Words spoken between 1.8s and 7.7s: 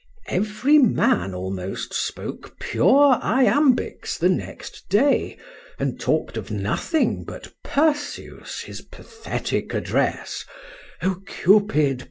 spoke pure iambics the next day, and talked of nothing but